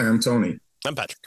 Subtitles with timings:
[0.00, 0.58] Hi, I'm Tony.
[0.86, 1.18] I'm Patrick.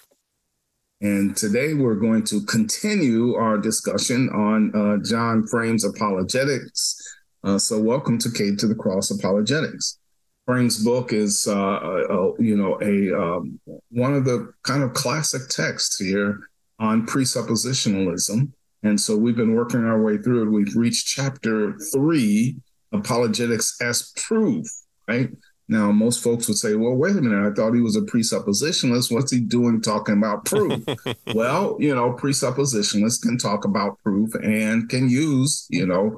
[0.99, 6.99] And today we're going to continue our discussion on uh, John Frame's apologetics.
[7.43, 9.99] Uh, so, welcome to Cave to the Cross Apologetics.
[10.47, 13.59] Frame's book is, uh, uh you know, a um,
[13.91, 16.39] one of the kind of classic texts here
[16.79, 18.51] on presuppositionalism.
[18.81, 20.51] And so we've been working our way through it.
[20.51, 22.55] We've reached chapter three,
[22.91, 24.65] apologetics as proof,
[25.07, 25.29] right?
[25.69, 29.11] Now, most folks would say, well, wait a minute, I thought he was a presuppositionalist.
[29.11, 30.83] What's he doing talking about proof?
[31.33, 36.17] well, you know, presuppositionalists can talk about proof and can use, you know,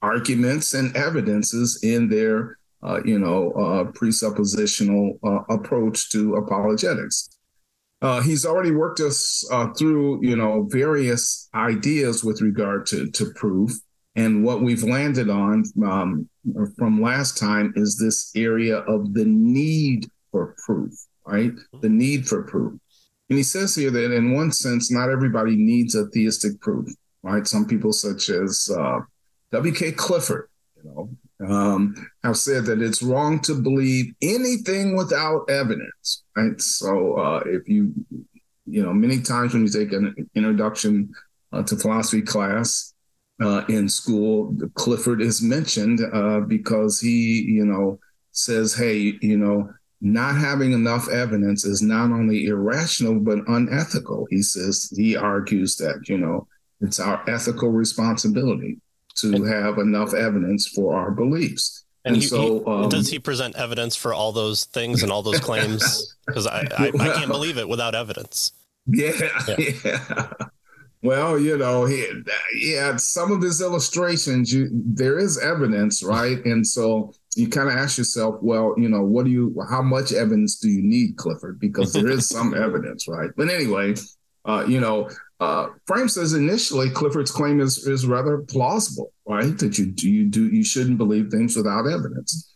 [0.00, 7.28] arguments and evidences in their, uh, you know, uh, presuppositional uh, approach to apologetics.
[8.02, 13.30] Uh, he's already worked us uh, through, you know, various ideas with regard to, to
[13.34, 13.72] proof.
[14.16, 16.28] And what we've landed on um,
[16.78, 20.92] from last time is this area of the need for proof,
[21.26, 21.52] right?
[21.82, 22.80] The need for proof.
[23.28, 26.88] And he says here that in one sense, not everybody needs a theistic proof,
[27.22, 27.46] right?
[27.46, 29.00] Some people, such as uh,
[29.52, 29.92] W.K.
[29.92, 31.10] Clifford, you know,
[31.46, 36.58] um, have said that it's wrong to believe anything without evidence, right?
[36.58, 37.92] So uh, if you,
[38.64, 41.12] you know, many times when you take an introduction
[41.52, 42.94] uh, to philosophy class,
[43.40, 44.56] uh, in school.
[44.74, 47.98] Clifford is mentioned uh, because he, you know,
[48.32, 49.70] says, hey, you know,
[50.00, 54.26] not having enough evidence is not only irrational but unethical.
[54.30, 56.46] He says he argues that you know
[56.80, 58.78] it's our ethical responsibility
[59.16, 61.84] to have enough evidence for our beliefs.
[62.04, 65.10] And, and he, so, he, um, does he present evidence for all those things and
[65.10, 66.12] all those claims?
[66.26, 68.50] Because I, I, I, can't believe it without evidence.
[68.88, 69.12] Yeah,
[69.46, 69.56] yeah.
[69.84, 70.28] yeah.
[71.02, 72.06] Well, you know, he,
[72.58, 76.44] yeah, some of his illustrations, you, there is evidence, right?
[76.44, 80.12] And so you kind of ask yourself, well, you know, what do you, how much
[80.12, 81.60] evidence do you need, Clifford?
[81.60, 83.30] Because there is some evidence, right?
[83.36, 83.94] But anyway,
[84.46, 89.56] uh, you know, uh, Frame says initially Clifford's claim is is rather plausible, right?
[89.58, 92.54] That you do you do you shouldn't believe things without evidence.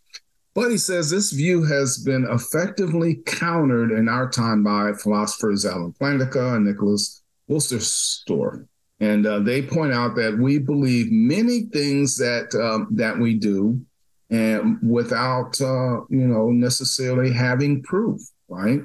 [0.54, 5.92] But he says this view has been effectively countered in our time by philosophers Alvin
[6.00, 7.19] Plantinga and Nicholas
[7.50, 8.66] Wolterstorff.
[9.00, 13.80] And uh, they point out that we believe many things that um, that we do,
[14.28, 18.80] and without uh, you know necessarily having proof, right?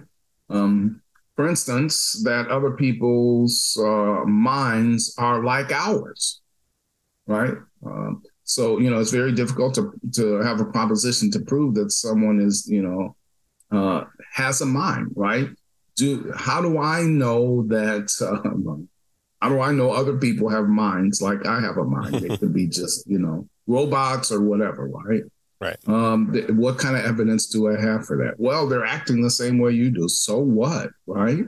[0.50, 1.02] Um,
[1.36, 6.40] for instance, that other people's uh, minds are like ours,
[7.28, 7.56] right?
[7.86, 11.92] Um, so you know it's very difficult to to have a proposition to prove that
[11.92, 13.16] someone is you know
[13.72, 15.50] uh, has a mind, right?
[15.96, 18.12] Do how do I know that?
[18.22, 18.90] Um,
[19.42, 22.16] how do I know other people have minds like I have a mind?
[22.24, 25.24] It could be just you know robots or whatever, right?
[25.60, 25.78] Right.
[25.88, 28.36] Um, th- what kind of evidence do I have for that?
[28.38, 30.08] Well, they're acting the same way you do.
[30.10, 31.46] So what, right?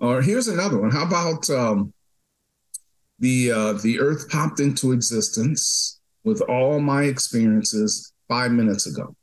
[0.00, 0.90] Or here's another one.
[0.90, 1.92] How about um,
[3.18, 9.16] the uh, the Earth popped into existence with all my experiences five minutes ago?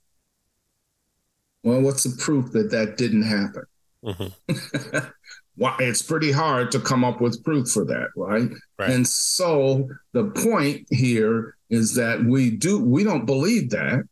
[1.64, 3.64] Well, what's the proof that that didn't happen?
[4.06, 4.98] Mm-hmm.
[5.58, 8.50] well, it's pretty hard to come up with proof for that, right?
[8.78, 8.90] right?
[8.92, 14.04] And so the point here is that we do we don't believe that,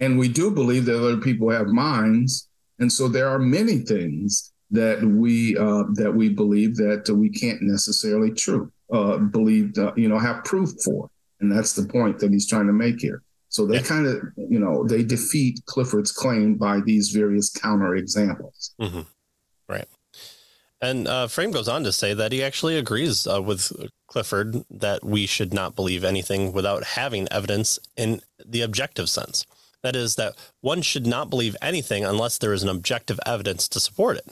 [0.00, 2.48] and we do believe that other people have minds,
[2.78, 7.60] and so there are many things that we uh, that we believe that we can't
[7.62, 11.10] necessarily true uh, believe uh, you know have proof for,
[11.40, 13.22] and that's the point that he's trying to make here.
[13.50, 13.82] So they yeah.
[13.82, 18.72] kind of, you know, they defeat Clifford's claim by these various counter examples.
[18.80, 19.00] Mm-hmm.
[19.68, 19.88] Right.
[20.80, 23.72] And uh, Frame goes on to say that he actually agrees uh, with
[24.06, 29.44] Clifford that we should not believe anything without having evidence in the objective sense.
[29.82, 33.80] That is, that one should not believe anything unless there is an objective evidence to
[33.80, 34.30] support it.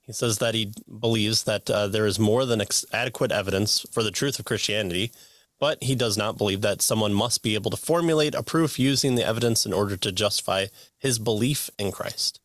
[0.00, 4.02] He says that he believes that uh, there is more than ex- adequate evidence for
[4.02, 5.12] the truth of Christianity
[5.60, 9.14] but he does not believe that someone must be able to formulate a proof using
[9.14, 10.66] the evidence in order to justify
[10.98, 12.40] his belief in Christ.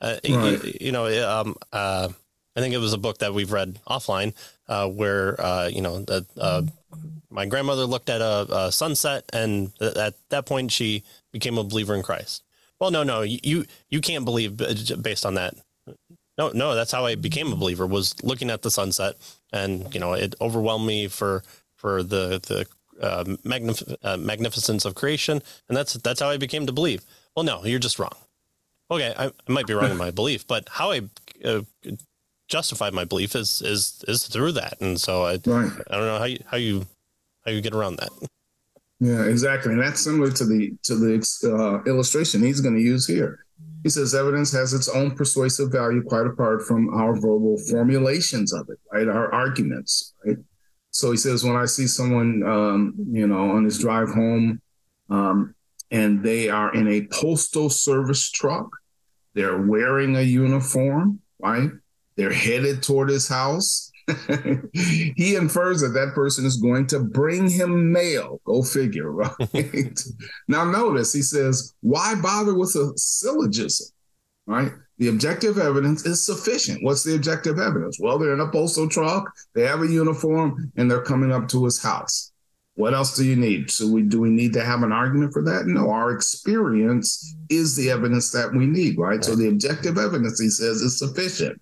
[0.00, 0.64] Uh, right.
[0.64, 2.08] you, you, know, um, uh,
[2.56, 4.34] I think it was a book that we've read offline
[4.68, 6.04] uh, where, uh, you know,
[6.36, 6.62] uh,
[7.30, 11.64] my grandmother looked at a, a sunset and th- at that point she became a
[11.64, 12.42] believer in Christ.
[12.80, 14.56] Well, no, no, you, you can't believe
[15.02, 15.54] based on that.
[16.36, 19.16] No, no, that's how I became a believer was looking at the sunset
[19.52, 21.42] and, you know, it overwhelmed me for
[21.78, 22.66] for the the
[23.00, 27.04] uh, magnif- uh, magnificence of creation, and that's that's how I became to believe.
[27.34, 28.16] Well, no, you're just wrong.
[28.90, 31.02] Okay, I, I might be wrong in my belief, but how I
[31.44, 31.62] uh,
[32.48, 35.72] justify my belief is is is through that, and so I right.
[35.90, 36.86] I don't know how you how you
[37.44, 38.10] how you get around that.
[39.00, 41.14] Yeah, exactly, and that's similar to the to the
[41.44, 43.44] uh, illustration he's going to use here.
[43.84, 48.68] He says evidence has its own persuasive value quite apart from our verbal formulations of
[48.68, 49.06] it, right?
[49.06, 50.36] Our arguments, right?
[50.98, 54.60] So he says, when I see someone, um, you know, on his drive home,
[55.08, 55.54] um,
[55.92, 58.68] and they are in a postal service truck,
[59.32, 61.70] they're wearing a uniform, right?
[62.16, 63.92] They're headed toward his house.
[64.74, 68.40] he infers that that person is going to bring him mail.
[68.44, 70.02] Go figure, right?
[70.48, 73.86] now, notice he says, why bother with a syllogism,
[74.46, 74.72] right?
[74.98, 76.82] The objective evidence is sufficient.
[76.82, 77.98] What's the objective evidence?
[78.00, 81.64] Well, they're in a postal truck, they have a uniform, and they're coming up to
[81.64, 82.32] his house.
[82.74, 83.70] What else do you need?
[83.72, 85.66] So we do we need to have an argument for that?
[85.66, 89.16] No, our experience is the evidence that we need, right?
[89.16, 89.24] right.
[89.24, 91.60] So the objective evidence, he says, is sufficient.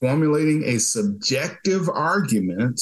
[0.00, 2.80] Formulating a subjective argument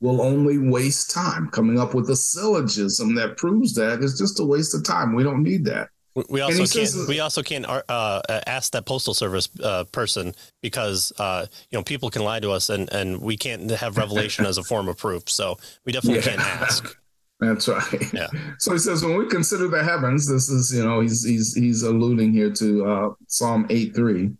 [0.00, 1.48] will only waste time.
[1.50, 5.14] Coming up with a syllogism that proves that is just a waste of time.
[5.14, 5.88] We don't need that.
[6.30, 6.88] We also can't.
[6.88, 11.82] Says, we also can't uh, ask that postal service uh, person because uh, you know
[11.82, 14.96] people can lie to us, and and we can't have revelation as a form of
[14.96, 15.28] proof.
[15.28, 16.36] So we definitely yeah.
[16.36, 16.96] can't ask.
[17.38, 18.12] That's right.
[18.14, 18.28] Yeah.
[18.58, 21.82] So he says when we consider the heavens, this is you know he's he's he's
[21.82, 24.30] alluding here to uh, Psalm eight three,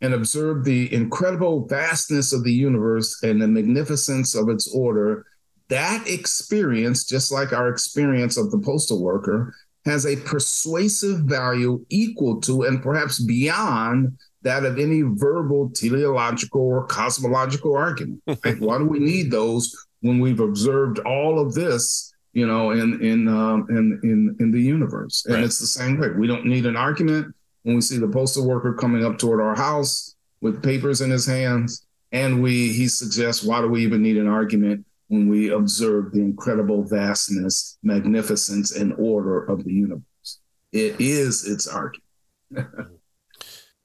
[0.00, 5.26] and observe the incredible vastness of the universe and the magnificence of its order.
[5.68, 9.54] That experience, just like our experience of the postal worker,
[9.84, 16.86] has a persuasive value equal to and perhaps beyond that of any verbal teleological or
[16.86, 18.22] cosmological argument.
[18.58, 23.28] Why do we need those when we've observed all of this, you know, in in
[23.28, 25.24] um, in in in the universe?
[25.26, 25.44] And right.
[25.44, 26.10] it's the same way.
[26.10, 29.54] We don't need an argument when we see the postal worker coming up toward our
[29.54, 34.16] house with papers in his hands, and we he suggests, why do we even need
[34.16, 34.86] an argument?
[35.10, 40.38] When we observe the incredible vastness, magnificence, and order of the universe.
[40.72, 42.96] It is its argument.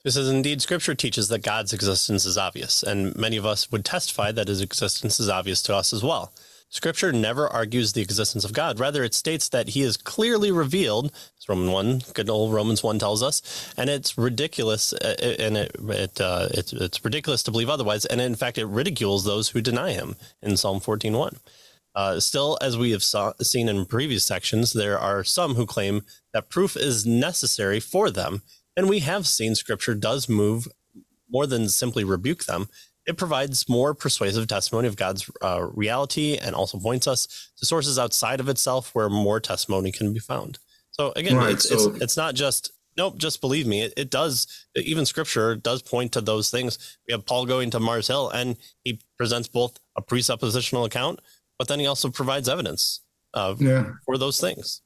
[0.03, 3.83] This is indeed scripture teaches that God's existence is obvious, and many of us would
[3.83, 6.31] testify that his existence is obvious to us as well.
[6.69, 8.79] Scripture never argues the existence of God.
[8.79, 12.99] Rather, it states that he is clearly revealed, as Roman 1, good old Romans 1
[12.99, 17.51] tells us, and it's ridiculous, uh, uh, and it, it uh, it's, it's ridiculous to
[17.51, 18.05] believe otherwise.
[18.05, 21.37] And in fact, it ridicules those who deny him in Psalm 14.1.
[21.95, 26.01] Uh, still, as we have saw, seen in previous sections, there are some who claim
[26.33, 28.41] that proof is necessary for them.
[28.75, 30.67] And we have seen scripture does move
[31.29, 32.67] more than simply rebuke them
[33.05, 37.99] it provides more persuasive testimony of God's uh, reality and also points us to sources
[37.99, 40.57] outside of itself where more testimony can be found.
[40.91, 43.83] So again, right, it's, so- it's, it's not just nope, just believe me.
[43.83, 44.47] It, it, does.
[44.75, 46.97] Even Scripture does point to those things.
[47.07, 51.19] We have Paul going to Mars Hill, and he presents both a presuppositional account,
[51.57, 53.01] but then he also provides evidence
[53.33, 53.91] uh, yeah.
[54.05, 54.81] for those things.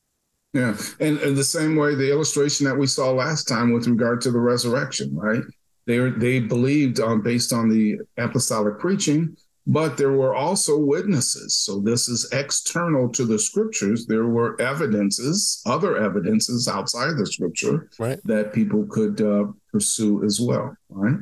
[0.53, 4.21] Yeah, and, and the same way the illustration that we saw last time with regard
[4.21, 5.43] to the resurrection, right?
[5.89, 11.55] They they believed on based on the apostolic preaching, but there were also witnesses.
[11.55, 14.05] So this is external to the scriptures.
[14.05, 18.19] There were evidences, other evidences outside the scripture right.
[18.25, 20.75] that people could uh, pursue as well.
[20.89, 21.17] Right.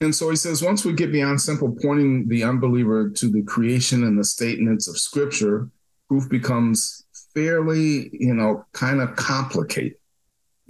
[0.00, 4.04] And so he says, once we get beyond simple pointing the unbeliever to the creation
[4.04, 5.68] and the statements of scripture,
[6.06, 9.98] proof becomes fairly, you know, kind of complicated.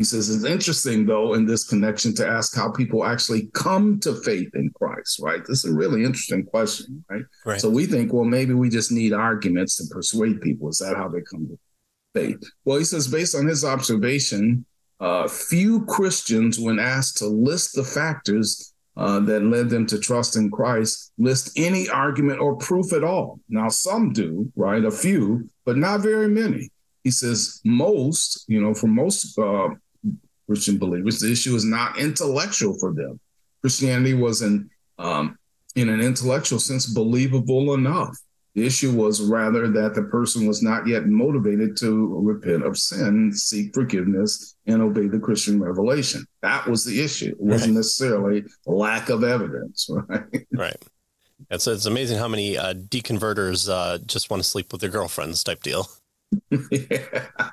[0.00, 4.14] He says it's interesting, though, in this connection to ask how people actually come to
[4.22, 5.44] faith in Christ, right?
[5.44, 7.22] This is a really interesting question, right?
[7.44, 7.60] right?
[7.60, 10.70] So we think, well, maybe we just need arguments to persuade people.
[10.70, 11.58] Is that how they come to
[12.14, 12.42] faith?
[12.64, 14.64] Well, he says, based on his observation,
[15.00, 20.34] uh, few Christians, when asked to list the factors uh, that led them to trust
[20.34, 23.38] in Christ, list any argument or proof at all.
[23.50, 24.82] Now, some do, right?
[24.82, 26.70] A few, but not very many.
[27.04, 29.68] He says most, you know, for most uh,
[30.50, 31.20] Christian believers.
[31.20, 33.20] The issue is not intellectual for them.
[33.60, 35.38] Christianity was in um,
[35.76, 38.18] in an intellectual sense believable enough.
[38.56, 43.32] The issue was rather that the person was not yet motivated to repent of sin,
[43.32, 46.26] seek forgiveness, and obey the Christian revelation.
[46.42, 47.28] That was the issue.
[47.28, 47.76] It wasn't right.
[47.76, 50.46] necessarily lack of evidence, right?
[50.52, 50.84] Right.
[51.48, 54.90] And so it's amazing how many uh, deconverters uh, just want to sleep with their
[54.90, 55.86] girlfriends type deal.
[56.72, 57.50] yeah.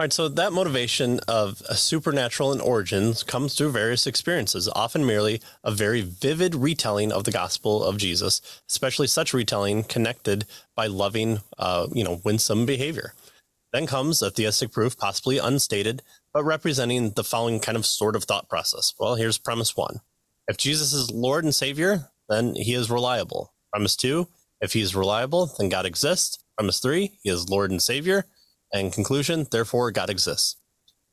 [0.00, 5.04] All right, so that motivation of a supernatural in origins comes through various experiences, often
[5.04, 10.86] merely a very vivid retelling of the gospel of Jesus, especially such retelling connected by
[10.86, 13.12] loving, uh, you know, winsome behavior.
[13.74, 16.00] Then comes a theistic proof, possibly unstated,
[16.32, 18.94] but representing the following kind of sort of thought process.
[18.98, 20.00] Well, here's premise one.
[20.48, 23.52] If Jesus is Lord and Savior, then he is reliable.
[23.70, 24.28] Premise two,
[24.62, 26.38] if he is reliable, then God exists.
[26.56, 28.24] Premise three, he is Lord and Savior
[28.72, 30.56] and conclusion, therefore, God exists.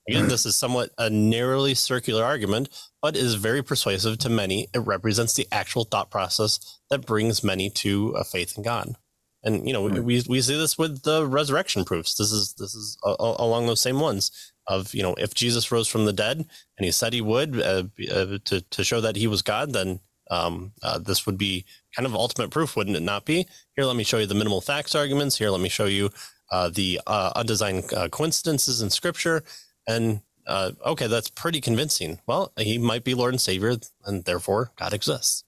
[0.09, 2.69] Again, this is somewhat a narrowly circular argument,
[3.01, 4.69] but is very persuasive to many.
[4.73, 8.95] It represents the actual thought process that brings many to a faith in God.
[9.43, 12.15] And you know, we we see this with the resurrection proofs.
[12.15, 14.31] This is this is a, a, along those same ones
[14.67, 17.83] of you know, if Jesus rose from the dead and he said he would uh,
[18.11, 19.99] uh, to to show that he was God, then
[20.31, 23.47] um, uh, this would be kind of ultimate proof, wouldn't it not be?
[23.75, 25.37] Here, let me show you the minimal facts arguments.
[25.37, 26.09] Here, let me show you
[26.51, 29.43] uh, the uh, undesigned uh, coincidences in Scripture,
[29.87, 32.19] and uh, okay, that's pretty convincing.
[32.25, 33.75] Well, he might be Lord and Savior,
[34.05, 35.43] and therefore God exists.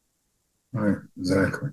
[0.73, 1.69] Right, exactly.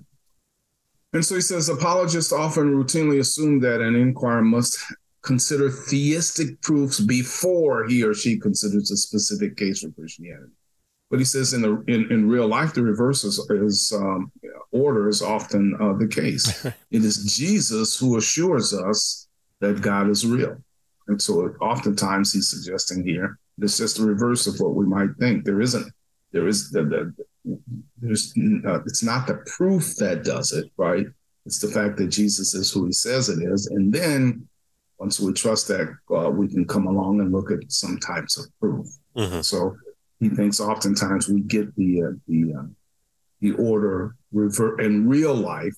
[1.13, 4.77] And so he says apologists often routinely assume that an inquirer must
[5.21, 10.53] consider theistic proofs before he or she considers a specific case for Christianity.
[11.09, 14.31] But he says in the in, in real life, the reverse is, is um,
[14.71, 16.65] order is often uh, the case.
[16.91, 19.27] it is Jesus who assures us
[19.61, 20.57] that God is real.
[21.07, 25.43] And so oftentimes he's suggesting here it's just the reverse of what we might think.
[25.43, 25.91] There isn't,
[26.31, 27.13] there is the, the
[27.97, 28.33] there's
[28.65, 31.05] uh, it's not the proof that does it, right?
[31.45, 33.67] It's the fact that Jesus is who he says it is.
[33.67, 34.47] And then
[34.99, 38.45] once we trust that, uh, we can come along and look at some types of
[38.59, 38.85] proof.
[39.15, 39.41] Mm-hmm.
[39.41, 39.75] So
[40.19, 42.63] he thinks oftentimes we get the uh, the uh,
[43.41, 45.73] the order revert in real life.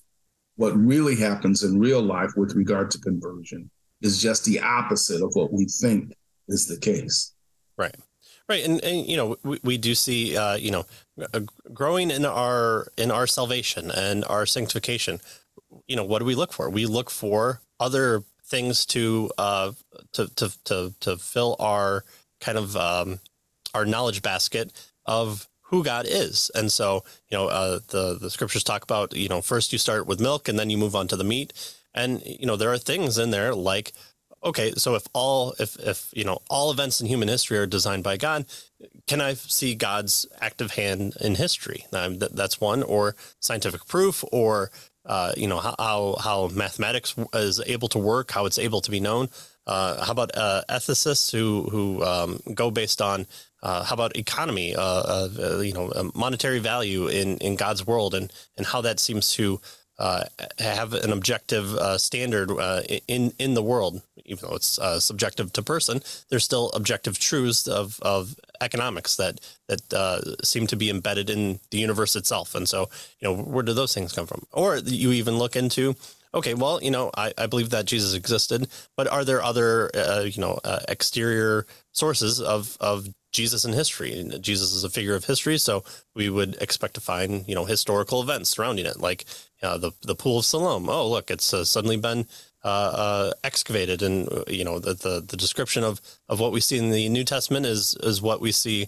[0.56, 3.70] What really happens in real life with regard to conversion
[4.02, 6.14] is just the opposite of what we think
[6.48, 7.34] is the case.
[7.78, 7.96] Right.
[8.50, 10.84] Right, and, and you know we, we do see uh, you know
[11.72, 15.22] growing in our in our salvation and our sanctification.
[15.88, 16.68] You know what do we look for?
[16.68, 19.74] We look for other things to uh,
[20.14, 22.04] to, to to to fill our
[22.42, 23.20] kind of um,
[23.74, 24.72] our knowledge basket
[25.06, 26.50] of who God is.
[26.56, 30.08] And so, you know, uh, the the scriptures talk about, you know, first you start
[30.08, 31.54] with milk and then you move on to the meat.
[31.94, 33.94] And you know, there are things in there like,
[34.44, 38.04] okay, so if all if if you know all events in human history are designed
[38.04, 38.46] by God,
[39.08, 41.86] can I see God's active hand in history?
[41.94, 44.72] Um, that, that's one, or scientific proof, or
[45.06, 49.00] uh, you know how how mathematics is able to work, how it's able to be
[49.00, 49.30] known.
[49.68, 53.28] Uh, how about uh, ethicists who who um, go based on
[53.62, 58.32] uh, how about economy, uh, uh, you know, monetary value in, in God's world, and
[58.58, 59.60] and how that seems to
[60.00, 60.24] uh,
[60.60, 65.62] have an objective uh, standard uh, in in the world, even though it's subjective to
[65.62, 66.02] person.
[66.30, 71.80] There's still objective truths of, of economics that that seem to be embedded in the
[71.80, 72.56] universe itself.
[72.56, 72.90] And so,
[73.20, 74.46] you know, where do those things come from?
[74.54, 75.96] Or you even look into
[76.34, 80.22] okay, well, you know, I, I believe that Jesus existed, but are there other, uh,
[80.22, 84.24] you know, uh, exterior sources of, of Jesus in history?
[84.40, 85.84] Jesus is a figure of history, so
[86.16, 89.26] we would expect to find, you know, historical events surrounding it, like
[89.62, 90.90] uh, the the Pool of Siloam.
[90.90, 92.26] Oh, look, it's uh, suddenly been
[92.64, 96.78] uh, uh, excavated, and you know, the, the, the description of of what we see
[96.78, 98.88] in the New Testament is is what we see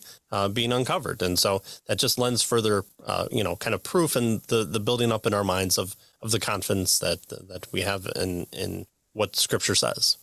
[0.53, 2.83] being uncovered, and so that just lends further,
[3.31, 6.31] you know, kind of proof and the the building up in our minds of of
[6.31, 10.17] the confidence that that we have in in what Scripture says.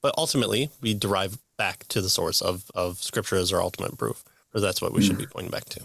[0.00, 4.24] But ultimately, we derive back to the source of of Scripture as our ultimate proof,
[4.54, 5.08] or that's what we mm-hmm.
[5.08, 5.80] should be pointing back to.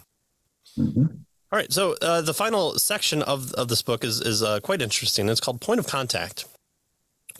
[0.78, 1.06] Mm-hmm.
[1.52, 4.82] All right, so uh, the final section of of this book is is uh, quite
[4.82, 5.30] interesting.
[5.30, 6.46] It's called Point of Contact.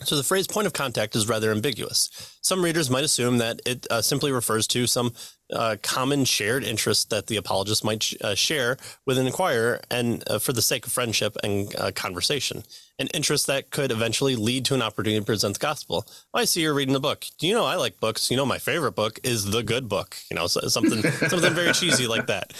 [0.04, 2.38] So the phrase point of contact is rather ambiguous.
[2.42, 5.12] Some readers might assume that it uh, simply refers to some
[5.52, 10.22] uh, common shared interest that the apologist might sh- uh, share with an inquirer and
[10.28, 12.64] uh, for the sake of friendship and uh, conversation,
[12.98, 16.06] an interest that could eventually lead to an opportunity to present the gospel.
[16.32, 17.26] I see you're reading the book.
[17.38, 18.30] Do you know I like books?
[18.30, 20.16] You know my favorite book is The Good Book.
[20.30, 22.52] You know something something very cheesy like that.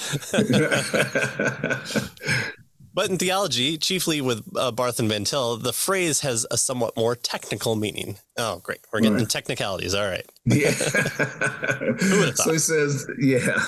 [2.94, 6.96] But in theology, chiefly with uh, Barth and Van Til, the phrase has a somewhat
[6.96, 8.18] more technical meaning.
[8.36, 8.78] Oh, great.
[8.92, 9.28] We're getting right.
[9.28, 9.94] technicalities.
[9.94, 10.24] All right.
[10.44, 10.70] Yeah.
[12.34, 13.58] so he says, yeah.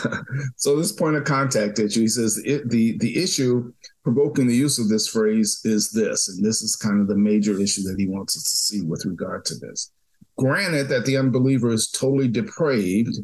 [0.55, 3.73] So this point of contact issue, he says it, the, the issue
[4.05, 7.61] provoking the use of this phrase is this, and this is kind of the major
[7.61, 9.91] issue that he wants us to see with regard to this.
[10.39, 13.17] Granted that the unbeliever is totally depraved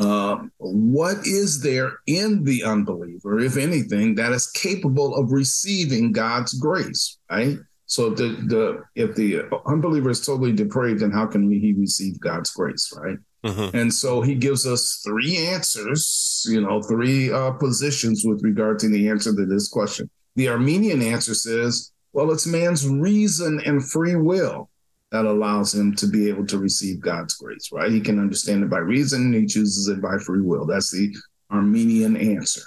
[0.00, 6.54] uh, what is there in the unbeliever, if anything, that is capable of receiving God's
[6.54, 7.58] grace, right?
[7.86, 12.20] So if the, the if the unbeliever is totally depraved, then how can he receive
[12.20, 13.18] God's grace, right?
[13.44, 13.76] Mm-hmm.
[13.76, 18.88] And so he gives us three answers, you know, three uh, positions with regard to
[18.88, 20.08] the answer to this question.
[20.36, 24.69] The Arminian answer says, well, it's man's reason and free will
[25.12, 27.90] that allows him to be able to receive God's grace, right?
[27.90, 30.66] He can understand it by reason, he chooses it by free will.
[30.66, 31.14] That's the
[31.50, 32.62] Arminian answer.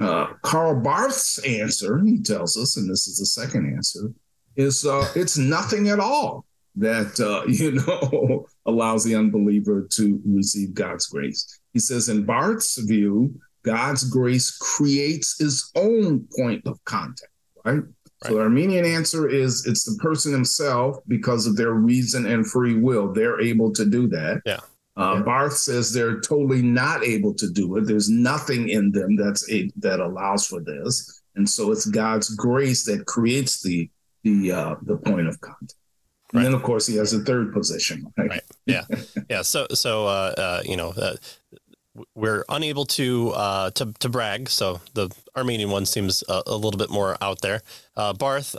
[0.00, 4.12] Uh, Karl Barth's answer, he tells us, and this is the second answer,
[4.56, 6.44] is uh, it's nothing at all.
[6.76, 11.60] that uh, you know allows the unbeliever to receive God's grace.
[11.72, 17.32] He says, in Barth's view, God's grace creates its own point of contact,
[17.64, 17.82] right?
[18.24, 18.30] Right?
[18.30, 22.76] So the Arminian answer is it's the person himself because of their reason and free
[22.76, 23.12] will.
[23.12, 24.42] They're able to do that.
[24.44, 24.60] Yeah.
[24.96, 25.22] Uh, yeah.
[25.22, 27.86] Barth says they're totally not able to do it.
[27.86, 32.84] There's nothing in them that's a, that allows for this, and so it's God's grace
[32.84, 33.90] that creates the
[34.22, 35.74] the uh, the point of contact.
[36.32, 36.44] And right.
[36.44, 38.12] then, of course, he has a third position.
[38.16, 38.30] Right.
[38.30, 38.42] right.
[38.66, 38.82] Yeah.
[39.30, 39.42] yeah.
[39.42, 41.14] So, so uh, uh, you know, uh,
[42.14, 44.48] we're unable to uh, to to brag.
[44.48, 47.62] So the Arminian one seems a, a little bit more out there.
[47.96, 48.56] Uh, Barth,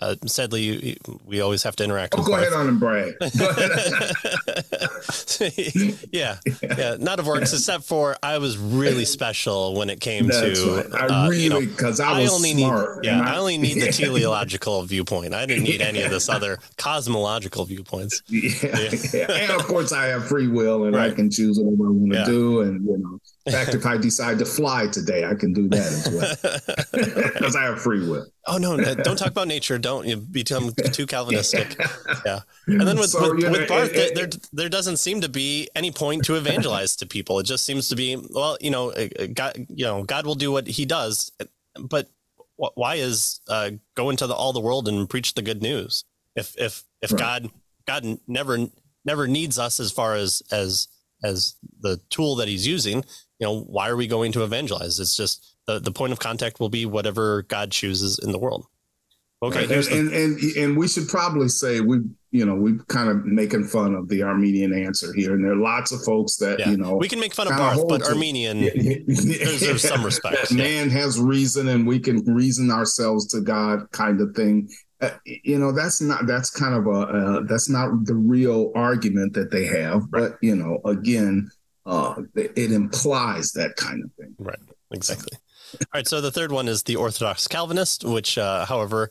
[0.00, 2.14] uh, sadly, we always have to interact.
[2.18, 3.14] Oh, go ahead on and brag.
[6.10, 10.60] yeah, yeah, not of works except for I was really special when it came That's
[10.60, 10.88] to.
[10.90, 11.10] Right.
[11.10, 13.02] I uh, really because you know, I was I only smart.
[13.02, 15.32] Need, yeah, I, I, only need the teleological viewpoint.
[15.32, 18.20] I didn't need any of this other cosmological viewpoints.
[18.26, 18.90] Yeah, yeah.
[19.12, 19.32] yeah.
[19.32, 21.12] and of course I have free will and right.
[21.12, 23.20] I can choose whatever I want to do, and you know.
[23.46, 27.54] In fact, if I decide to fly today, I can do that as well because
[27.54, 28.26] I have free will.
[28.46, 28.76] Oh no!
[28.76, 29.78] Don't talk about nature.
[29.78, 31.78] Don't you become too Calvinistic.
[32.24, 35.28] Yeah, and then with, so, with, with Barth, it, it, there there doesn't seem to
[35.28, 37.38] be any point to evangelize to people.
[37.38, 38.94] It just seems to be well, you know,
[39.34, 41.32] God, you know, God will do what He does,
[41.78, 42.08] but
[42.56, 46.04] why is uh, go into the, all the world and preach the good news
[46.36, 47.18] if if if right.
[47.18, 47.50] God
[47.86, 48.58] God never
[49.04, 50.88] never needs us as far as as
[51.22, 53.04] as the tool that He's using
[53.38, 55.00] you know, why are we going to evangelize?
[55.00, 58.66] It's just the, the point of contact will be whatever God chooses in the world.
[59.42, 59.62] Okay.
[59.62, 61.98] And, the- and, and, and we should probably say we,
[62.30, 65.34] you know, we kind of making fun of the Arminian answer here.
[65.34, 66.70] And there are lots of folks that, yeah.
[66.70, 70.50] you know, we can make fun of Barth, but Arminian, there's, there's, some respect.
[70.50, 70.64] Yeah.
[70.64, 74.68] Man has reason and we can reason ourselves to God kind of thing.
[75.00, 79.34] Uh, you know, that's not, that's kind of a, uh, that's not the real argument
[79.34, 80.02] that they have.
[80.10, 80.30] Right.
[80.30, 81.50] But, you know, again,
[81.86, 84.34] uh, it implies that kind of thing.
[84.38, 84.58] Right.
[84.92, 85.36] Exactly.
[85.74, 86.06] All right.
[86.06, 89.10] So the third one is the Orthodox Calvinist, which, uh, however,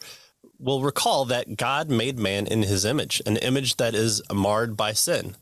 [0.59, 4.93] will recall that God made man in his image, an image that is marred by
[4.93, 5.35] sin,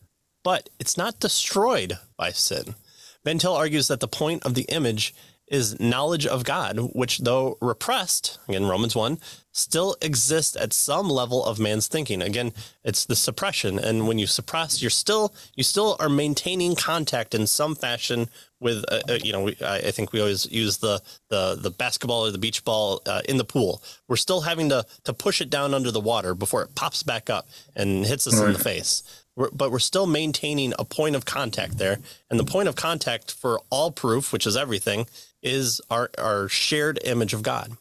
[0.44, 2.76] but it's not destroyed by sin.
[3.24, 5.14] Van Til argues that the point of the image
[5.52, 9.20] is knowledge of God, which, though repressed, again, Romans 1,
[9.52, 12.22] still exists at some level of man's thinking.
[12.22, 12.54] Again,
[12.86, 13.78] it's the suppression.
[13.78, 18.30] And when you suppress, you're still, you still are maintaining contact in some fashion
[18.62, 21.72] with, uh, uh, you know, we, I, I, think we always use the, the, the
[21.72, 23.84] basketball or the beach ball uh, in the pool.
[24.08, 27.30] We're still having to, to push it down under the water before it pops back
[27.30, 28.48] up and hits us right.
[28.48, 29.04] in the face.
[29.36, 32.00] We're, but we're still maintaining a point of contact there.
[32.30, 35.08] And the point of contact for all proof, which is everything,
[35.44, 37.74] is our, our shared image of God.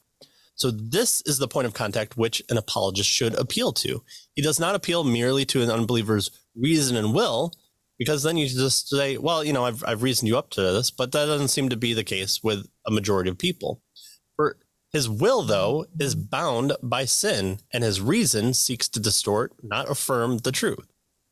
[0.55, 4.03] So this is the point of contact which an apologist should appeal to.
[4.35, 7.53] He does not appeal merely to an unbeliever's reason and will,
[7.99, 10.91] because then you just say, well, you know, I've, I've reasoned you up to this,
[10.91, 13.83] but that doesn't seem to be the case with a majority of people.
[14.37, 14.59] For
[14.93, 20.39] his will, though, is bound by sin, and his reason seeks to distort, not affirm
[20.39, 20.87] the truth.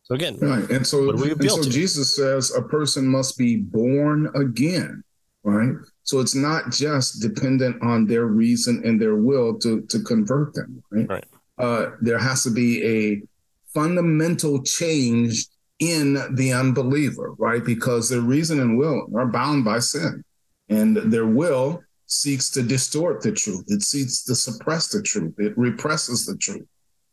[0.04, 0.68] So again, right.
[0.70, 5.02] And so, and so Jesus says a person must be born again,
[5.44, 5.74] right?
[6.08, 10.82] So it's not just dependent on their reason and their will to to convert them,
[10.90, 11.06] right?
[11.06, 11.24] Right.
[11.58, 13.22] Uh, there has to be a
[13.74, 15.44] fundamental change
[15.80, 17.62] in the unbeliever, right?
[17.62, 20.24] Because their reason and will are bound by sin,
[20.70, 23.66] and their will seeks to distort the truth.
[23.68, 25.34] It seeks to suppress the truth.
[25.36, 26.66] It represses the truth.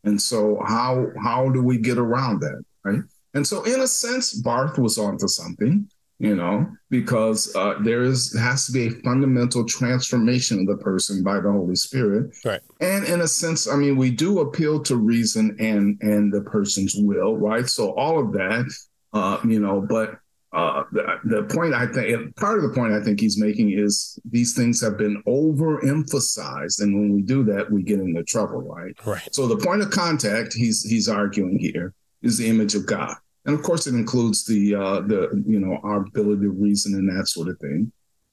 [0.04, 3.02] And so, how how do we get around that, right?
[3.34, 5.86] And so, in a sense, Barth was onto something
[6.18, 11.22] you know, because uh, there is has to be a fundamental transformation of the person
[11.22, 12.34] by the Holy Spirit.
[12.44, 12.60] Right.
[12.80, 16.94] And in a sense, I mean, we do appeal to reason and and the person's
[16.96, 17.68] will, right?
[17.68, 18.72] So all of that,
[19.12, 20.18] uh, you know, but
[20.52, 24.18] uh, the, the point I think part of the point I think he's making is
[24.24, 28.94] these things have been overemphasized, and when we do that, we get into trouble, right?
[29.04, 29.34] Right.
[29.34, 33.54] So the point of contact he's he's arguing here is the image of God and
[33.54, 37.28] of course it includes the uh, the you know our ability to reason and that
[37.28, 37.92] sort of thing.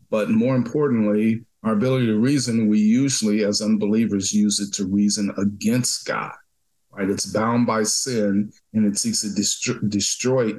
[0.10, 5.34] But more importantly our ability to reason we usually as unbelievers use it to reason
[5.38, 6.34] against god
[6.94, 7.10] right?
[7.10, 10.52] It's bound by sin and it seeks to distro- destroy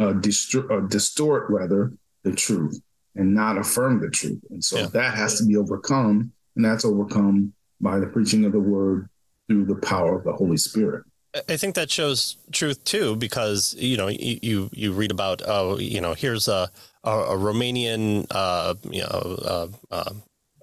[0.00, 1.92] uh, distro- uh, distort rather
[2.24, 2.80] the truth
[3.14, 4.40] and not affirm the truth.
[4.50, 4.86] And so yeah.
[4.86, 9.08] that has to be overcome and that's overcome by the preaching of the word
[9.48, 13.96] through the power of the holy spirit I think that shows truth too, because you
[13.96, 16.70] know you you read about oh you know here's a
[17.04, 20.12] a, a Romanian uh, you know uh, uh,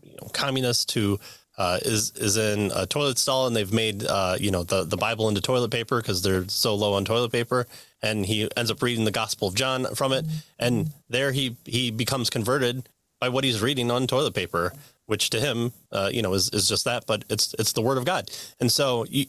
[0.04, 1.20] you know communist who
[1.58, 4.98] uh, is is in a toilet stall and they've made uh, you know the the
[4.98, 7.66] Bible into toilet paper because they're so low on toilet paper,
[8.04, 10.26] and he ends up reading the Gospel of John from it,
[10.60, 12.88] and there he he becomes converted
[13.20, 14.72] by what he's reading on toilet paper,
[15.08, 17.98] which to him, uh, you know, is is just that, but it's it's the Word
[17.98, 18.30] of God,
[18.60, 19.26] and so you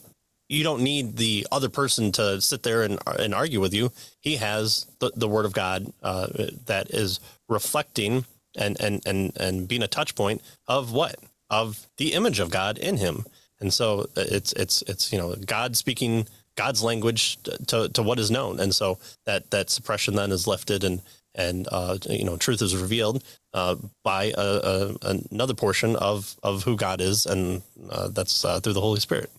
[0.51, 3.91] you don't need the other person to sit there and and argue with you.
[4.19, 6.27] He has the the Word of God uh,
[6.65, 8.25] that is reflecting
[8.57, 11.15] and and and and being a touch point of what
[11.49, 13.25] of the image of God in him.
[13.61, 18.19] And so uh, it's it's it's you know God speaking God's language to, to what
[18.19, 21.01] is known, and so that that suppression then is lifted and
[21.33, 26.63] and uh, you know truth is revealed uh, by a, a, another portion of of
[26.63, 29.31] who God is, and uh, that's uh, through the Holy Spirit.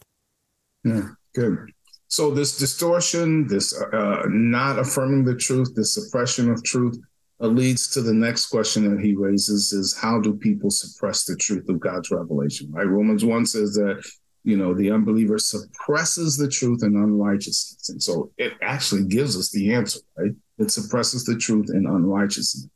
[0.84, 1.70] Yeah, good.
[2.08, 6.98] So this distortion, this uh, not affirming the truth, this suppression of truth,
[7.40, 11.36] uh, leads to the next question that he raises is how do people suppress the
[11.36, 12.86] truth of God's revelation, right?
[12.86, 14.04] Romans 1 says that,
[14.44, 17.88] you know, the unbeliever suppresses the truth in unrighteousness.
[17.88, 20.32] And so it actually gives us the answer, right?
[20.58, 22.68] It suppresses the truth in unrighteousness.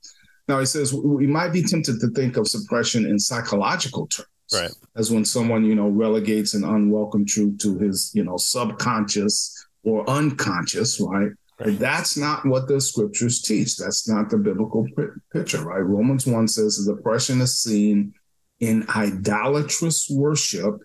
[0.49, 4.29] Now he says we might be tempted to think of suppression in psychological terms.
[4.53, 4.71] Right.
[4.95, 10.09] As when someone, you know, relegates an unwelcome truth to his, you know, subconscious or
[10.09, 11.31] unconscious, right?
[11.59, 11.79] Right.
[11.79, 13.77] That's not what the scriptures teach.
[13.77, 14.87] That's not the biblical
[15.33, 15.81] picture, right?
[15.81, 18.13] Romans 1 says the oppression is seen
[18.61, 20.77] in idolatrous worship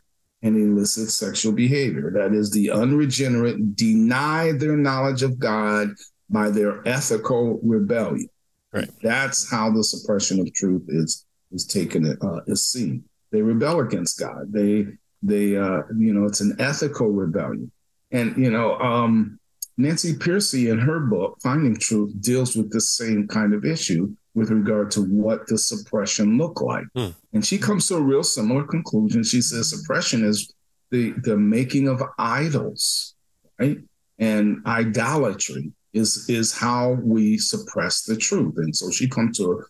[0.41, 2.11] and illicit sexual behavior.
[2.15, 5.89] That is, the unregenerate deny their knowledge of God
[6.29, 8.29] by their ethical rebellion.
[8.73, 8.89] Right.
[9.03, 13.03] That's how the suppression of truth is is taken uh, is seen.
[13.31, 14.51] They rebel against God.
[14.51, 14.87] They
[15.23, 17.71] they uh, you know it's an ethical rebellion,
[18.11, 19.39] and you know um,
[19.77, 24.49] Nancy Pearcey, in her book, Finding Truth, deals with the same kind of issue with
[24.49, 26.85] regard to what the suppression look like.
[26.95, 27.09] Hmm.
[27.33, 29.23] And she comes to a real similar conclusion.
[29.23, 30.53] She says suppression is
[30.89, 33.15] the, the making of idols,
[33.59, 33.77] right?
[34.19, 38.57] And idolatry is is how we suppress the truth.
[38.57, 39.63] And so she comes to a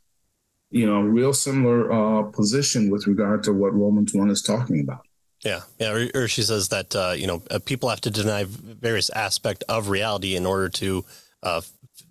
[0.71, 5.05] you know real similar uh, position with regard to what Romans 1 is talking about.
[5.43, 6.07] Yeah, yeah.
[6.13, 9.89] Or, she says that uh, you know uh, people have to deny various aspect of
[9.89, 11.03] reality in order to
[11.43, 11.61] uh,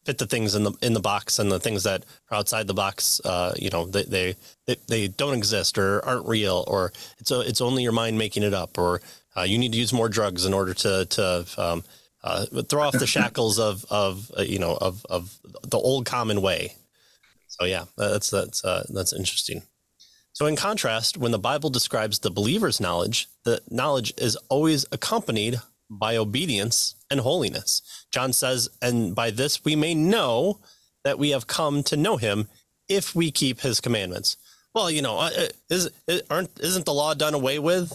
[0.05, 2.75] fit the things in the in the box and the things that are outside the
[2.75, 3.21] box.
[3.25, 7.41] Uh, you know, they, they they they don't exist or aren't real, or it's a,
[7.41, 9.01] it's only your mind making it up, or
[9.37, 11.85] uh, you need to use more drugs in order to to um,
[12.25, 16.75] uh, throw off the shackles of of you know of of the old common way.
[17.61, 19.63] So yeah, that's that's uh, that's interesting.
[20.33, 25.61] So, in contrast, when the Bible describes the believer's knowledge, the knowledge is always accompanied
[25.91, 27.83] by obedience and holiness.
[28.13, 30.61] John says, and by this we may know
[31.05, 32.49] that we have come to know him
[32.89, 34.37] if we keep his commandments.
[34.73, 35.91] Well, you know, uh, uh, is,
[36.31, 37.93] aren't, isn't the law done away with?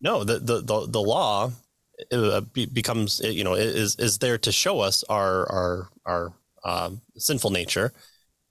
[0.00, 1.50] No, the, the, the, the law
[2.12, 2.40] uh,
[2.72, 6.32] becomes, you know, is, is there to show us our, our, our
[6.64, 7.92] um, sinful nature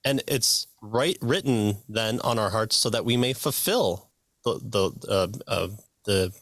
[0.05, 4.09] and it's right written then on our hearts so that we may fulfill
[4.43, 5.67] the the uh, uh,
[6.05, 6.33] the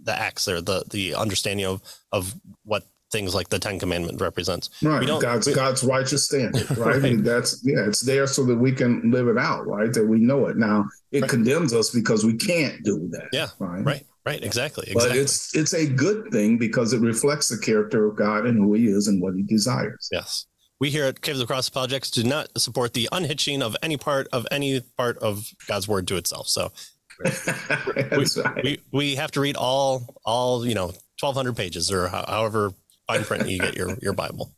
[0.00, 4.70] the acts or the the understanding of of what things like the Ten Commandment represents.
[4.82, 7.02] Right, God's we, God's righteous standard, right?
[7.02, 7.24] right.
[7.24, 9.92] that's yeah, it's there so that we can live it out, right?
[9.92, 10.56] That we know it.
[10.56, 11.30] Now it right.
[11.30, 13.28] condemns us because we can't do that.
[13.32, 15.10] Yeah, right, right, right, exactly, exactly.
[15.10, 18.74] But it's it's a good thing because it reflects the character of God and who
[18.74, 20.08] He is and what He desires.
[20.10, 20.46] Yes.
[20.78, 23.96] We here at Caves of the Cross Apologetics do not support the unhitching of any
[23.96, 26.48] part of any part of God's word to itself.
[26.48, 26.72] So
[27.24, 28.62] we, right.
[28.62, 30.86] we, we have to read all all you know
[31.20, 32.72] 1200 pages or however
[33.06, 34.52] fine print you get your your Bible.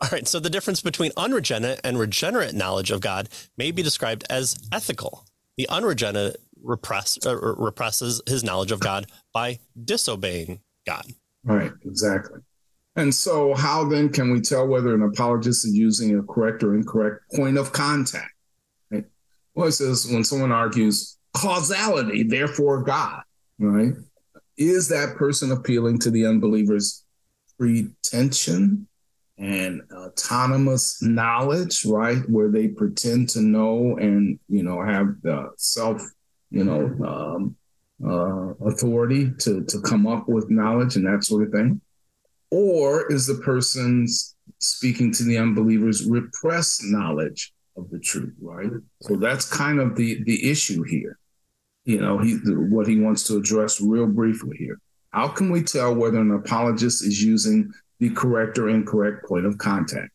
[0.00, 4.24] All right, so the difference between unregenerate and regenerate knowledge of God may be described
[4.28, 5.26] as ethical.
[5.56, 11.06] The unregenerate repress, uh, represses his knowledge of God by disobeying God.
[11.44, 12.40] Right, exactly.
[12.94, 16.74] And so, how then can we tell whether an apologist is using a correct or
[16.74, 18.32] incorrect point of contact?
[18.90, 19.04] Right?
[19.54, 23.22] Well, it says when someone argues causality, therefore God,
[23.58, 23.94] right?
[24.58, 27.04] Is that person appealing to the unbeliever's
[27.58, 28.86] pretension
[29.38, 32.18] and autonomous knowledge, right?
[32.28, 36.02] Where they pretend to know and, you know, have the self,
[36.50, 37.56] you know, um,
[38.04, 41.80] uh, authority to, to come up with knowledge and that sort of thing?
[42.52, 44.06] Or is the person
[44.58, 48.70] speaking to the unbelievers repressed knowledge of the truth, right?
[49.00, 51.18] So that's kind of the the issue here.
[51.84, 54.78] You know, he what he wants to address real briefly here.
[55.10, 59.56] How can we tell whether an apologist is using the correct or incorrect point of
[59.56, 60.10] contact?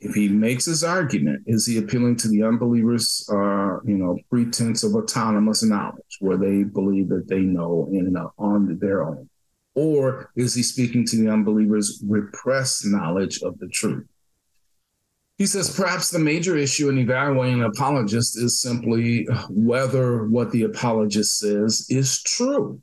[0.00, 4.84] if he makes his argument, is he appealing to the unbelievers, uh, you know, pretense
[4.84, 9.28] of autonomous knowledge, where they believe that they know in uh, on their own,
[9.76, 14.06] or is he speaking to the unbelievers' repressed knowledge of the truth?
[15.38, 20.62] He says perhaps the major issue in evaluating an apologist is simply whether what the
[20.62, 22.80] apologist says is true.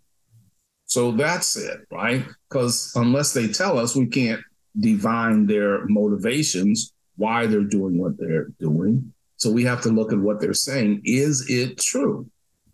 [0.86, 2.23] So that's it, right?
[2.47, 4.41] Because unless they tell us, we can't
[4.79, 9.12] divine their motivations, why they're doing what they're doing.
[9.38, 11.01] So we have to look at what they're saying.
[11.06, 12.29] Is it true?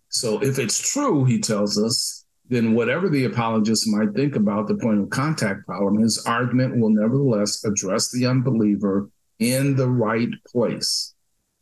[0.09, 2.18] So if it's true, he tells us,
[2.49, 6.89] then whatever the apologist might think about the point of contact problem, his argument will
[6.89, 11.13] nevertheless address the unbeliever in the right place.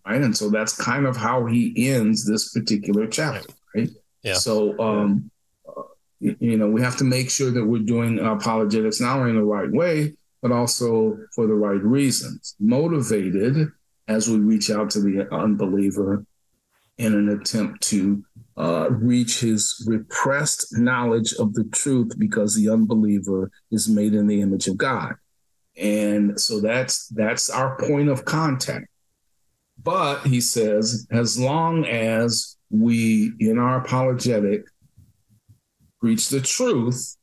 [0.05, 0.21] Right.
[0.21, 3.53] And so that's kind of how he ends this particular chapter.
[3.75, 3.89] Right.
[4.23, 4.35] Yeah.
[4.35, 5.29] So, um,
[5.67, 5.81] uh,
[6.19, 9.43] you know, we have to make sure that we're doing apologetics not only in the
[9.43, 12.55] right way, but also for the right reasons.
[12.59, 13.69] Motivated
[14.07, 16.25] as we reach out to the unbeliever
[16.97, 18.23] in an attempt to
[18.57, 24.41] uh, reach his repressed knowledge of the truth because the unbeliever is made in the
[24.41, 25.13] image of God.
[25.77, 28.87] And so that's that's our point of contact.
[29.81, 34.63] But he says, as long as we in our apologetic
[35.99, 37.15] preach the truth,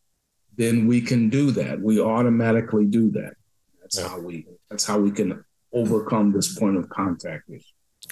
[0.57, 1.81] then we can do that.
[1.81, 3.35] We automatically do that.
[3.81, 4.09] That's yeah.
[4.09, 7.64] how we that's how we can overcome this point of contact issue.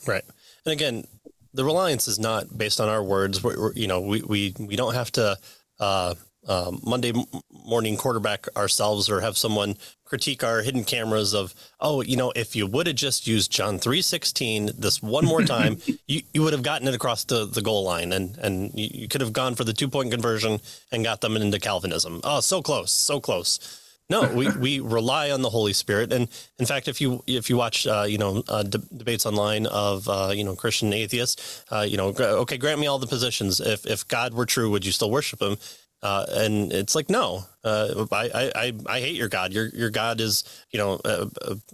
[0.06, 0.24] Right.
[0.64, 1.06] And again,
[1.54, 3.42] the reliance is not based on our words.
[3.42, 5.38] We're, we're, you know, we, we, we don't have to
[5.80, 6.14] uh,
[6.48, 7.12] um, Monday
[7.50, 12.56] morning quarterback ourselves or have someone critique our hidden cameras of, oh, you know, if
[12.56, 16.62] you would have just used John 316 this one more time, you, you would have
[16.62, 19.64] gotten it across the, the goal line and, and you, you could have gone for
[19.64, 20.60] the two point conversion
[20.90, 22.20] and got them into Calvinism.
[22.24, 23.78] Oh, so close, so close.
[24.10, 27.56] No, we, we rely on the Holy Spirit, and in fact, if you if you
[27.56, 31.86] watch uh, you know uh, de- debates online of uh, you know Christian atheists, uh,
[31.88, 33.58] you know okay, grant me all the positions.
[33.58, 35.56] If if God were true, would you still worship Him?
[36.02, 39.52] Uh, and it's like, no, uh, I, I, I hate your God.
[39.52, 41.00] Your, your God is, you know,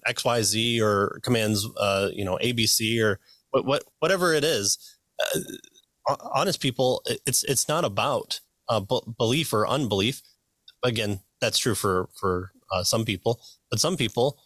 [0.05, 1.64] X, Y, Z or commands,
[2.12, 3.21] you know, ABC or
[3.53, 4.77] what, what, whatever it is.
[6.07, 10.21] Honest people, it's, it's not about b- belief or unbelief.
[10.83, 12.51] Again, that's true for, for
[12.83, 14.38] some people, but some people,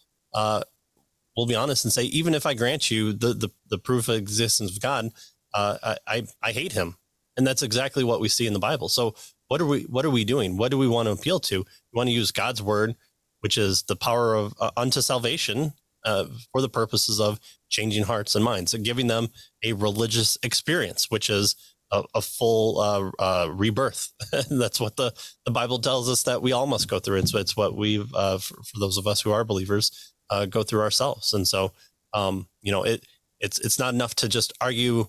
[1.35, 4.15] will be honest and say, even if I grant you the, the, the proof of
[4.15, 5.09] existence of God,
[5.53, 6.97] I, I, I hate him.
[7.35, 8.89] And that's exactly what we see in the Bible.
[8.89, 9.15] So
[9.47, 10.57] what are we what are we doing?
[10.57, 11.59] What do we want to appeal to?
[11.59, 12.95] We want to use God's word,
[13.41, 15.73] which is the power of uh, unto salvation
[16.05, 19.29] uh, for the purposes of changing hearts and minds and giving them
[19.63, 21.55] a religious experience, which is
[21.93, 24.11] a, a full uh, uh rebirth.
[24.49, 25.13] That's what the,
[25.45, 27.19] the Bible tells us that we all must go through.
[27.19, 30.63] It's, it's what we've, uh, for, for, those of us who are believers, uh, go
[30.63, 31.33] through ourselves.
[31.33, 31.71] And so,
[32.13, 33.05] um, you know, it,
[33.39, 35.07] it's, it's not enough to just argue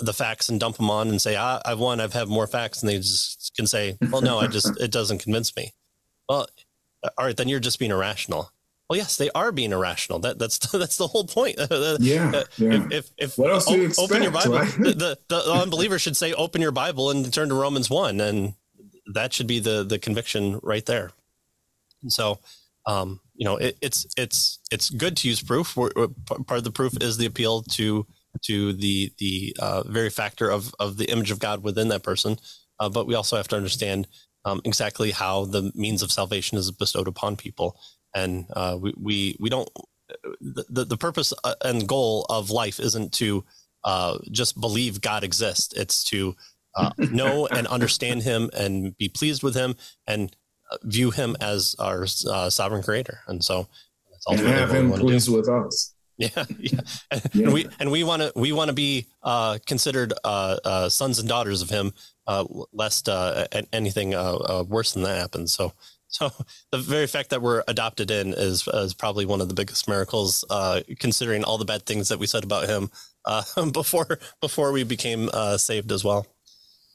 [0.00, 2.82] the facts and dump them on and say, ah, I've won, I've had more facts.
[2.82, 5.72] And they just can say, well, no, I just, it doesn't convince me.
[6.28, 6.46] Well,
[7.16, 8.50] all right, then you're just being irrational.
[8.88, 10.18] Well, yes, they are being irrational.
[10.20, 11.56] That that's that's the whole point.
[12.00, 12.72] yeah, uh, yeah.
[12.72, 14.70] If, if, if what else do you expect, open your Bible, right?
[14.70, 18.54] the, the, the unbeliever should say, "Open your Bible and turn to Romans one," and
[19.12, 21.10] that should be the the conviction right there.
[22.02, 22.38] And so,
[22.86, 25.76] um, you know, it, it's it's it's good to use proof.
[25.76, 25.90] We're,
[26.26, 28.06] part of the proof is the appeal to
[28.44, 32.38] to the the uh, very factor of of the image of God within that person.
[32.80, 34.06] Uh, but we also have to understand
[34.44, 37.78] um, exactly how the means of salvation is bestowed upon people,
[38.14, 39.68] and uh, we, we we don't.
[40.40, 43.44] The, the purpose uh, and goal of life isn't to
[43.84, 45.74] uh, just believe God exists.
[45.74, 46.34] It's to
[46.74, 50.34] uh, know and understand Him and be pleased with Him and
[50.82, 53.20] view Him as our sovereign Creator.
[53.26, 53.68] And so,
[54.28, 55.94] and have Him pleased with us.
[56.18, 56.80] Yeah, yeah.
[57.12, 57.50] And, yeah.
[57.50, 61.28] we and we want to we want to be uh, considered uh, uh, sons and
[61.28, 61.92] daughters of him,
[62.26, 65.54] uh, lest uh, anything uh, worse than that happens.
[65.54, 65.74] So,
[66.08, 66.30] so
[66.72, 70.44] the very fact that we're adopted in is is probably one of the biggest miracles,
[70.98, 72.90] considering all the bad things that we said about him
[73.72, 76.26] before before we became saved as well.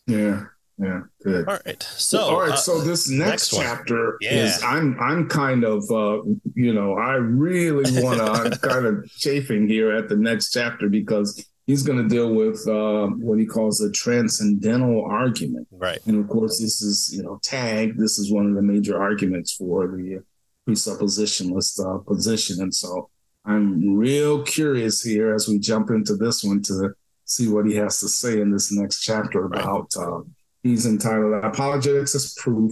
[0.08, 0.45] Yeah,
[0.80, 1.47] yeah, good.
[1.47, 1.84] All right.
[1.84, 2.52] So, all right.
[2.52, 4.32] Uh, so this next, next chapter yeah.
[4.32, 6.23] is I'm I'm kind of uh,
[6.56, 10.89] you know I really want to I'm kind of chafing here at the next chapter
[10.89, 15.67] because he's going to deal with uh, what he calls a transcendental argument.
[15.71, 15.99] Right.
[16.06, 17.97] And of course, this is you know tag.
[17.97, 20.23] This is one of the major arguments for the
[20.67, 23.10] presuppositionalist uh, position, and so
[23.45, 26.93] I'm real curious here as we jump into this one to
[27.26, 29.91] see what he has to say in this next chapter about.
[29.95, 30.21] Right uh,
[30.63, 32.71] He's entitled Apologetics as Proof,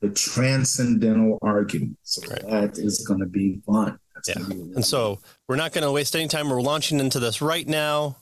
[0.00, 1.98] the Transcendental Argument.
[2.02, 2.48] So right.
[2.48, 3.98] that is going to be fun.
[4.14, 4.54] That's yeah.
[4.74, 6.48] And so we're not going to waste any time.
[6.48, 8.16] We're launching into this right now.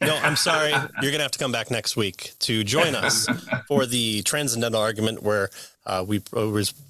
[0.00, 0.70] No, I'm sorry.
[0.70, 3.26] You're going to have to come back next week to join us
[3.68, 5.50] for the transcendental argument where
[5.88, 6.20] uh, we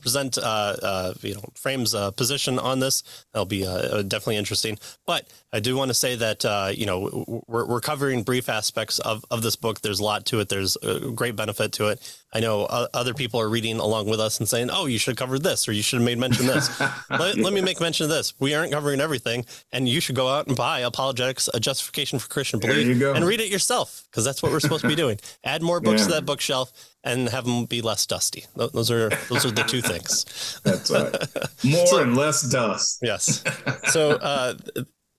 [0.01, 0.41] present, uh,
[0.83, 3.03] uh, you know, Frame's uh, position on this.
[3.33, 4.79] That'll be uh, definitely interesting.
[5.07, 6.45] But I do want to say that,
[6.77, 9.81] you know, we're, we're covering brief aspects of, of this book.
[9.81, 10.49] There's a lot to it.
[10.49, 12.19] There's a great benefit to it.
[12.33, 15.39] I know other people are reading along with us and saying, oh, you should cover
[15.39, 16.81] this or you should have made mention of this.
[17.11, 18.35] let, let, me make mention of this.
[18.39, 19.47] We aren't covering everything.
[19.73, 23.41] And you should go out and buy Apologetics, A Justification for Christian Belief and read
[23.41, 25.19] it yourself because that's what we're supposed to be doing.
[25.43, 26.09] Add more books yeah.
[26.09, 26.73] to that bookshelf
[27.09, 28.45] and have them be less dusty.
[28.55, 30.61] Those are those are the two things.
[30.65, 31.13] That's right.
[31.65, 32.99] More so, and less dust.
[33.03, 33.43] Yes.
[33.89, 34.55] So uh,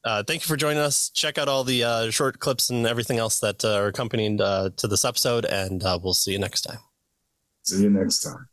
[0.03, 1.09] uh, thank you for joining us.
[1.09, 4.69] Check out all the uh, short clips and everything else that uh, are accompanying uh,
[4.77, 6.77] to this episode, and uh, we'll see you next time.
[7.63, 8.48] See you next time.